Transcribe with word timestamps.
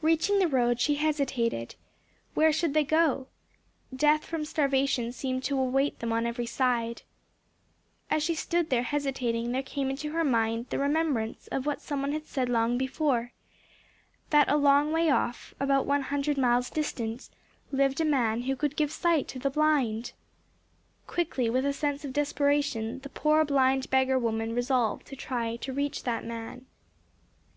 Reaching 0.00 0.40
the 0.40 0.48
road 0.48 0.80
she 0.80 0.96
hesitated. 0.96 1.76
Where 2.34 2.52
should 2.52 2.74
they 2.74 2.82
go 2.82 3.28
to? 3.92 3.96
Death 3.96 4.24
from 4.24 4.44
starvation 4.44 5.12
seemed 5.12 5.44
to 5.44 5.56
await 5.56 6.00
them 6.00 6.12
on 6.12 6.26
every 6.26 6.46
side. 6.46 7.02
As 8.10 8.24
she 8.24 8.34
stood 8.34 8.70
there 8.70 8.82
hesitating 8.82 9.52
there 9.52 9.62
came 9.62 9.88
into 9.88 10.10
her 10.14 10.24
mind 10.24 10.66
the 10.70 10.80
remembrance 10.80 11.46
of 11.52 11.64
what 11.64 11.80
someone 11.80 12.10
had 12.10 12.26
said 12.26 12.48
long 12.48 12.76
before—that 12.76 14.48
a 14.50 14.56
long 14.56 14.90
way 14.90 15.08
off, 15.10 15.54
about 15.60 15.86
one 15.86 16.02
hundred 16.02 16.36
miles 16.36 16.68
distant, 16.68 17.30
lived 17.70 18.00
a 18.00 18.04
man 18.04 18.42
who 18.42 18.56
could 18.56 18.74
give 18.74 18.90
sight 18.90 19.28
to 19.28 19.38
the 19.38 19.48
blind. 19.48 20.12
Quickly 21.06 21.48
with 21.48 21.64
a 21.64 21.72
sense 21.72 22.04
of 22.04 22.12
desperation 22.12 22.98
the 23.04 23.08
poor 23.10 23.44
blind 23.44 23.88
beggar 23.90 24.18
woman 24.18 24.56
resolved 24.56 25.06
to 25.06 25.14
try 25.14 25.54
to 25.54 25.72
reach 25.72 26.02
that 26.02 26.24
man. 26.24 26.66